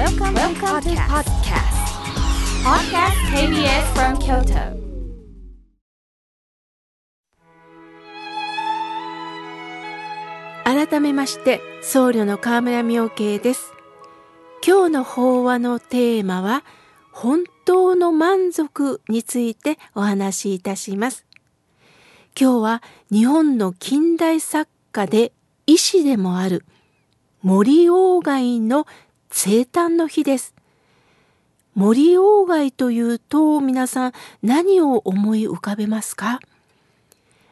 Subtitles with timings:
[0.00, 1.76] Welcome, Welcome to podcast.
[2.64, 4.80] Podcast KBS from Kyoto.
[10.64, 13.74] 改めまして僧侶の河村明慶です
[14.66, 16.64] 今日の法話のテーマは
[17.12, 21.26] 本当の満足についてお話しいたします
[22.40, 22.82] 今日は
[23.12, 25.32] 日本の近代作家で
[25.66, 26.64] 医師でもある
[27.42, 28.86] 森鴎外の
[29.30, 30.54] 生誕の日です
[31.74, 34.12] 森鴎外というと皆さん
[34.42, 36.40] 何を思い浮かべますか？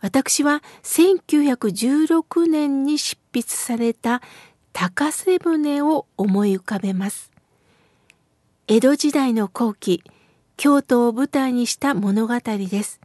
[0.00, 4.20] 私は1916年に執筆された
[4.72, 7.30] 高瀬舟を思い浮かべます。
[8.68, 10.02] 江戸時代の後期、
[10.56, 13.00] 京都を舞台にした物語です。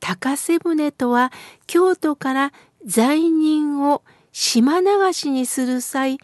[0.00, 1.32] 高瀬舟とは
[1.66, 2.52] 京都から
[2.84, 4.02] 罪人を
[4.32, 6.18] 島流しにする際、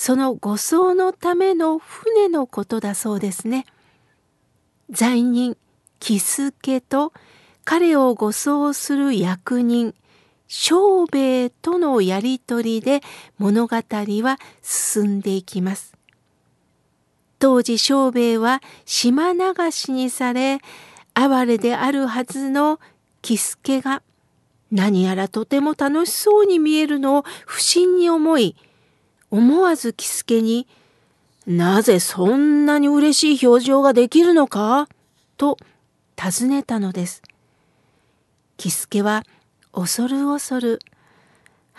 [0.00, 3.66] その護送のための船のことだそうですね。
[4.90, 5.56] 罪人、
[5.98, 7.12] 喜助と
[7.64, 9.96] 彼を護送する役人
[10.46, 13.00] 庄兵衛とのやりとりで
[13.38, 15.94] 物語は進んでいきます。
[17.40, 19.40] 当時庄兵衛は島流
[19.72, 20.60] しにされ
[21.14, 22.78] 哀れであるはずの
[23.20, 24.04] 喜助が
[24.70, 28.54] 何やらとても楽しそうに見えるのを不審に思い
[29.30, 30.66] 思わず喜助に
[31.46, 34.88] 「なぜそんなに嬉しい表情ができるのか?」
[35.36, 35.58] と
[36.16, 37.22] 尋ねたのです。
[38.56, 39.24] 喜助は
[39.72, 40.80] 恐る恐る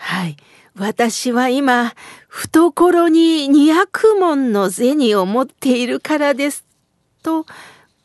[0.02, 0.36] はい、
[0.74, 1.92] 私は今、
[2.26, 6.64] 懐に200文の銭を持っているからです。
[7.22, 7.44] と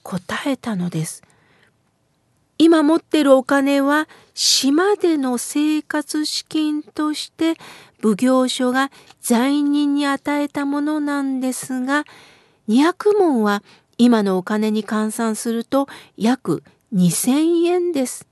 [0.04, 1.24] 答えたのです。
[2.58, 7.56] 今持ってるお金は島での生活資金として
[8.02, 12.06] 奉行所が罪人に与えたものなんですが、
[12.70, 13.64] 200文は
[13.98, 18.28] 今のお金に換算すると約2000円です。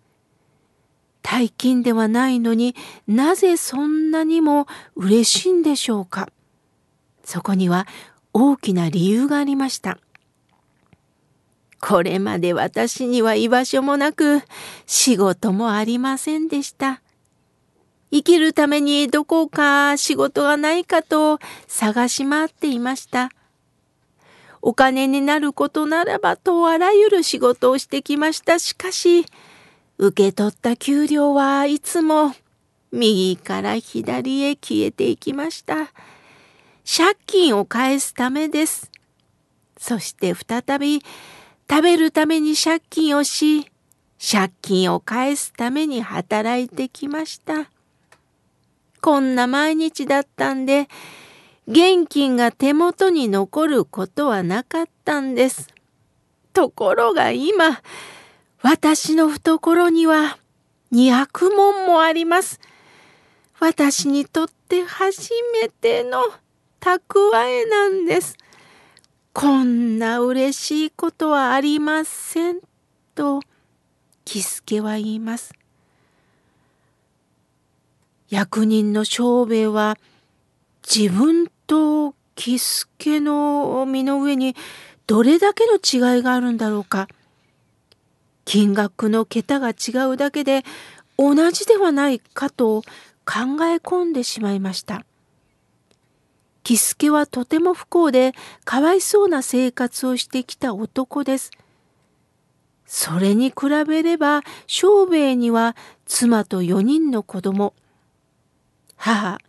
[1.21, 2.75] 大金ではないのに
[3.07, 6.29] なぜそんなにも嬉しいんでしょうか
[7.23, 7.87] そこには
[8.33, 9.97] 大きな理由がありました。
[11.85, 14.41] これまで私には居場所もなく
[14.85, 17.01] 仕事もありませんでした。
[18.09, 23.31] 生きるためにどこか仕事がないかと探し回っていました。
[24.61, 28.59] お金になることならばとあらゆる仕事をしてきました。
[28.59, 29.25] しかし、
[29.97, 32.33] 受け取った給料はいつも
[32.93, 35.91] 右から左へ消えていきました。
[36.85, 38.89] 借金を返すためです。
[39.77, 41.03] そして再び
[41.69, 43.71] 食べるために借金をし、
[44.19, 47.69] 借金を返すために働いてきました。
[49.01, 50.87] こんな毎日だったんで、
[51.67, 55.69] 現金が手元に残ることはなかったんです。
[56.53, 57.81] ところが今、
[58.61, 60.37] 私の懐には
[60.93, 62.59] 200問もあります。
[63.59, 66.21] 私にとって初めての
[66.79, 67.09] 蓄
[67.45, 68.37] えなんです。
[69.33, 72.59] こんな嬉しいことはありません。
[73.15, 73.41] と、
[74.25, 75.53] 喜助は言います。
[78.29, 79.97] 役人の小兵衛は
[80.87, 84.55] 自分と喜助の身の上に
[85.07, 87.07] どれだけの違いがあるんだろうか。
[88.45, 90.63] 金額の桁が違うだけで
[91.17, 92.81] 同じではないかと
[93.25, 95.05] 考え込んでしまいました。
[96.63, 98.33] 喜助はとても不幸で
[98.65, 101.51] かわいそうな生活をしてきた男です。
[102.85, 103.55] それに比
[103.87, 105.75] べれば庄兵衛には
[106.05, 107.73] 妻と4人の子供
[108.95, 109.39] 母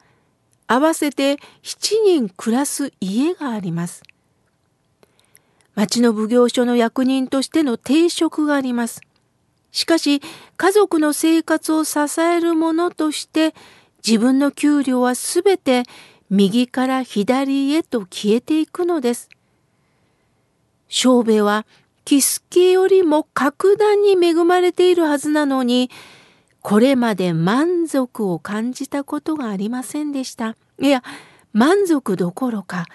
[0.67, 4.03] 合わせて7人暮らす家があります。
[5.75, 9.01] 町の奉行所の役人としての定職があります。
[9.73, 10.23] しかし、
[10.57, 13.55] 家族の生活を支えるものとして、
[14.07, 15.83] 自分の給料はすべて
[16.31, 19.29] 右から左へと消えていくのです。
[20.89, 21.67] 庄兵衛は、
[22.05, 25.91] 喜助よりも格段に恵まれているはずなのに、
[26.61, 30.57] これまで満足を感じたことがありませんでした。
[30.81, 31.03] いや、
[31.53, 32.87] 満足どころか、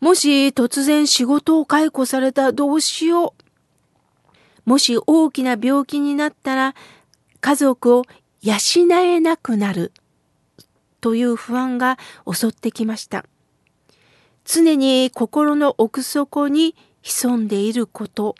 [0.00, 3.44] もし突然仕事を解雇されたらどうしよう。
[4.68, 6.74] もし大きな病気になったら
[7.40, 8.04] 家族を
[8.42, 8.54] 養
[8.92, 9.92] えなくなる
[11.04, 11.98] という不安が
[12.32, 13.26] 襲ってきました。
[14.46, 18.36] 常に心の奥底に潜んでいること、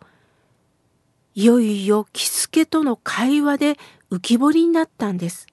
[1.35, 3.77] いよいよ喜助との会話で
[4.11, 5.47] 浮き彫りになったんです。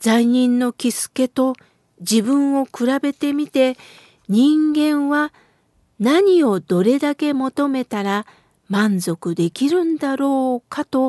[0.00, 1.54] 罪人の喜助と
[2.00, 3.78] 自分を比べてみて
[4.28, 5.32] 人間は
[5.98, 8.26] 何をどれだけ求めたら
[8.68, 11.08] 満足できるんだろうかと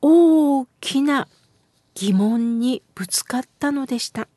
[0.00, 1.28] 大きな
[1.94, 4.28] 疑問にぶつかったのでした。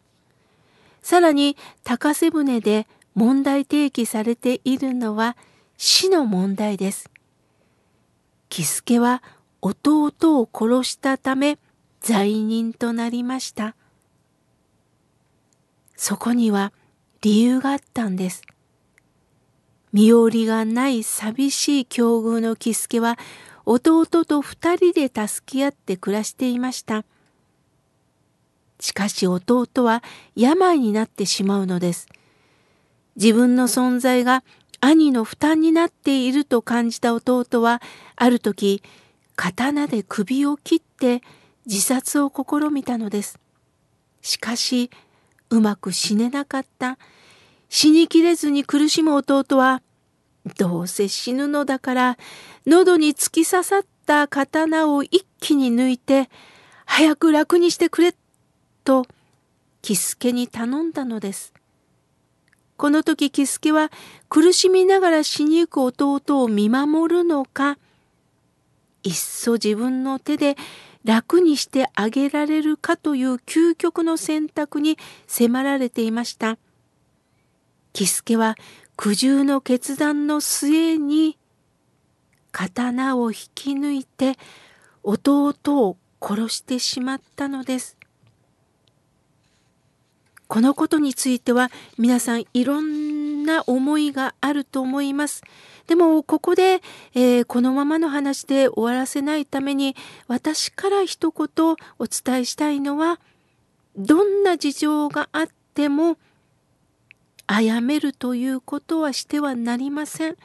[1.02, 5.36] さらに高瀬船で問題提起されているのは
[5.78, 7.10] 死の問題です。
[8.50, 9.22] 喜助は
[9.62, 11.58] 弟を殺したため
[12.02, 13.76] 罪人となりました。
[15.96, 16.74] そこには
[17.22, 18.42] 理由があったんです。
[19.94, 23.18] 身寄りがない寂しい境遇の喜助は
[23.66, 27.06] 弟と二人で助け合って暮らしていました。
[28.84, 30.04] しかし弟は
[30.36, 32.10] 病になってしまうのです。
[33.16, 34.44] 自分の存在が
[34.82, 37.82] 兄の負担になっていると感じた弟は
[38.18, 38.84] ある時
[39.38, 41.22] 刀で首を切って
[41.66, 43.40] 自殺を試みたのです。
[44.22, 44.92] しかし
[45.50, 46.98] うまく死ねなかった。
[47.70, 49.82] 死にきれずに苦しむ弟は
[50.58, 52.18] どうせ死ぬのだから
[52.68, 56.30] 喉に突き刺さった刀を一気に抜いて
[56.86, 58.14] 早く楽にしてくれ
[58.84, 59.06] と
[59.82, 61.54] 喜助に頼んだのです。
[62.78, 63.92] この時喜助は
[64.30, 67.78] 苦しみながら死にゆく弟を見守るのか
[69.04, 70.56] いっそ自分の手で
[71.04, 74.98] 楽にしてあげられるかという究極の選択に
[75.28, 76.58] 迫られていました。
[77.92, 78.56] 喜助は
[78.96, 81.38] 苦渋の決断の末に
[82.52, 84.38] 刀を引き抜いて
[85.04, 87.98] 弟を殺してしまったのです。
[90.54, 95.42] このことについては皆さんいろんな思いがあると思います。
[95.88, 96.84] でもここで、
[97.16, 99.96] えー、このままの話で終わらせないために
[100.28, 103.20] 私から一言お伝えしたいのは
[103.98, 106.20] どんな事情があっても
[107.48, 110.38] 殺めるということはしてはなりません。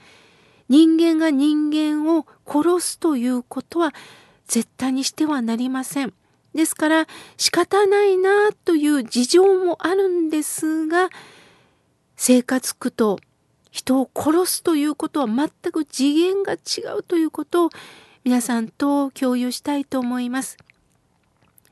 [0.71, 3.93] 人間が人間を殺すということは
[4.47, 6.15] 絶対にしてはなりません。
[6.59, 7.07] ですから
[7.37, 11.09] 仕方ないなという事情もあるんですが
[12.17, 13.21] 生活苦と
[13.71, 17.71] 人を殺すということは全く次元が違うということを
[18.25, 20.57] 皆さんと共有したいと思います。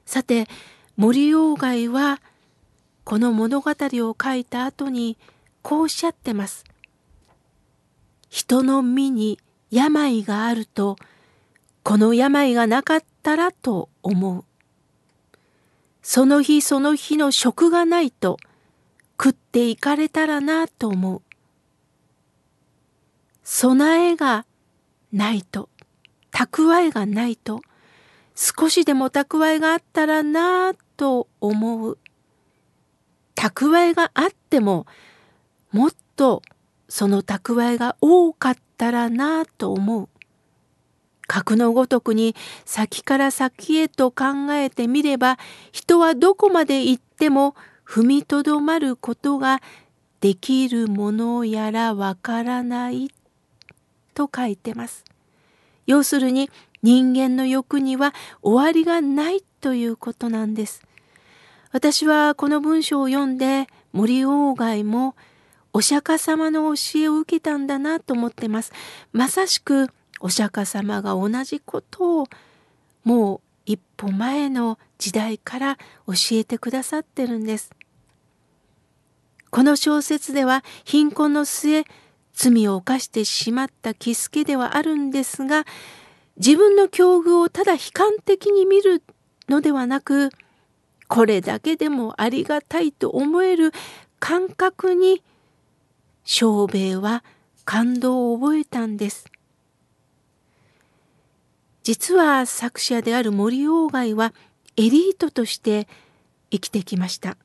[0.05, 0.47] さて
[0.97, 2.21] 森鴎外は
[3.03, 5.19] この物語を書いた後に
[5.63, 6.65] こうおっしゃってます。
[8.31, 9.41] 人の身に
[9.73, 10.97] 病があると
[11.83, 14.45] この病がなかったらと思う。
[16.09, 18.37] その日その日の食がないと
[19.21, 21.23] 食っていかれたらなと思う。
[23.43, 24.47] 備えが
[25.13, 25.69] ないと、
[26.31, 27.61] 蓄えがないと、
[28.37, 31.99] 少しでも蓄えがあったらなと思う。
[33.35, 34.87] 蓄えがあっても、
[35.73, 36.41] もっと
[36.89, 40.09] その蓄えが多かったらなと思う。
[41.27, 42.35] 格のごとくに
[42.65, 45.39] 先から先へと考えてみれば
[45.73, 47.55] 人はどこまで行っても
[47.87, 49.61] 踏みとどまることが
[50.21, 53.11] できるものやらわからない
[54.15, 55.05] と書いてます。
[55.87, 56.51] 要するに
[56.83, 58.13] 人間の欲には
[58.43, 60.83] 終わりがないということなんです。
[61.73, 65.15] 私はこの文章を読んで森鴎外も
[65.73, 68.73] お釈迦様の教えを受けたんだなと思ってます。
[69.13, 72.27] まさしくお釈迦様が同じことを
[73.05, 77.71] もう一歩前の時代から教えてくださってるんです。
[79.51, 81.85] この小説では貧困の末
[82.35, 85.65] 罪を犯してしまった喜助ではあるんですが
[86.37, 89.03] 自分の境遇をただ悲観的に見る
[89.49, 90.31] のではなく
[91.09, 93.73] これだけでもありがたいと思える
[94.19, 95.23] 感覚に
[96.25, 97.25] 小兵衛は
[97.65, 99.27] 感動を覚えたんです。
[101.87, 104.35] 実は作者である森鴎外は
[104.77, 105.87] エリートとして
[106.51, 107.37] 生きてきました。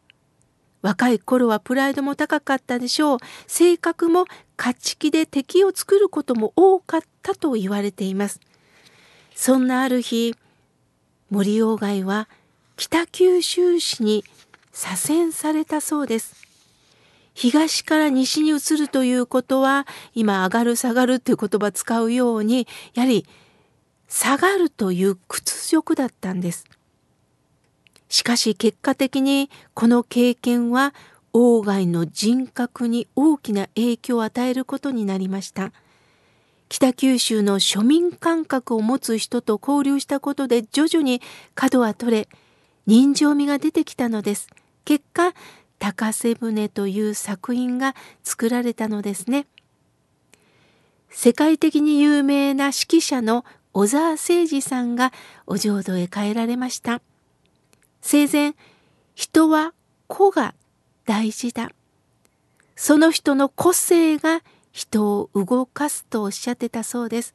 [0.81, 3.19] 若い頃はプライドも高かったでしょう。
[3.45, 4.25] 性格も
[4.57, 8.39] 勝ち気で敵を作ることも多かったと言われています。
[9.35, 10.33] そんなある日、
[11.29, 12.27] 森鴎外は
[12.77, 14.23] 北九州市に
[14.71, 16.35] 左遷されたそうです。
[17.35, 23.27] 東から西に移るということは、今上がる下がるという言葉使うように、やはり
[24.13, 26.65] 下がるという屈辱だったんです。
[28.09, 30.93] しかし結果的にこの経験は
[31.31, 35.71] 外の人格に大きな影響を与えることになりました。
[36.67, 41.21] 北九州の庶民感覚を持つ人と交流したことで徐々に
[41.55, 42.27] 角は取れ
[42.87, 44.49] 人情味が出てきたのです。
[44.83, 45.33] 結果
[45.79, 49.47] 高瀬舟という作品が作られたのですね。
[51.09, 55.13] 世界的に有名な指揮者の小沢誠二さんが
[55.47, 57.01] お浄土へ帰られました。
[58.01, 58.55] 生前、
[59.15, 59.73] 人は
[60.07, 60.53] 個が
[61.05, 61.71] 大事だ。
[62.75, 67.33] その人の個性が人を動かすとおっしゃってたそうです。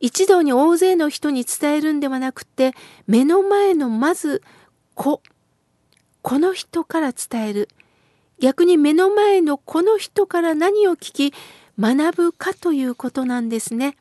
[0.00, 2.72] 一度に大勢の人に伝えるんではなくて
[3.06, 4.42] 目の前のまず
[4.94, 5.20] 子
[6.22, 7.68] この人から伝える
[8.38, 11.34] 逆に目の前のこの人から何を聞き
[11.78, 13.96] 学ぶかということなんですね。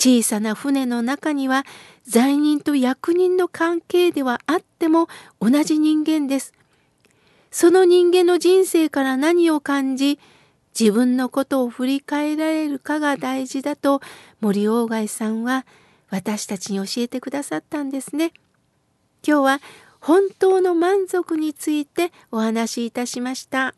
[0.00, 1.66] 小さな船の中には
[2.04, 5.08] 罪人と役人の関係ではあっても
[5.40, 6.54] 同じ人間です。
[7.50, 10.18] その人間の人生から何を感じ
[10.78, 14.00] 自分のことを振り返られるかが大事だと
[14.40, 15.66] 森鴎外さんは
[16.08, 18.32] 私たちに教えてくださったんですね。
[19.22, 19.60] 今日は
[20.00, 23.74] 本当の満足についてお話しいたしました。